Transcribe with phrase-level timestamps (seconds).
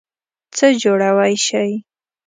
[0.55, 1.69] څه جوړوئ شی؟